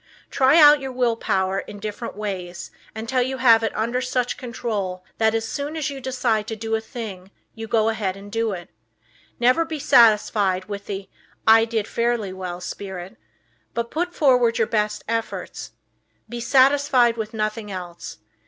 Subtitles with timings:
[0.31, 5.05] Try out your Will Power in different ways until you have it under such control
[5.19, 8.31] that just as soon as you decide to do a thing you go ahead and
[8.31, 8.71] do it.
[9.39, 11.07] Never be satisfied with the
[11.45, 13.15] "I did fairly well" spirit,
[13.75, 15.73] but put forward your best efforts.
[16.27, 18.17] Be satisfied with nothing else.